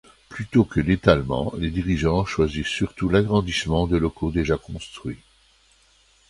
Plutôt 0.29 0.65
que 0.65 0.79
l’étalement, 0.79 1.53
les 1.59 1.69
dirigeants 1.69 2.25
choisissent 2.25 2.65
surtout 2.65 3.07
l’agrandissement 3.07 3.85
de 3.85 3.97
locaux 3.97 4.31
déjà 4.31 4.57
construits. 4.57 5.19